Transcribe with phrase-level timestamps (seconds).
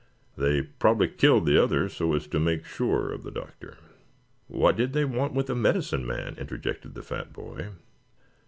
[0.35, 3.77] They probably killed the others so as to make sure of the Doctor."
[4.47, 7.69] "What did they want with a medicine man?" interjected the fat boy.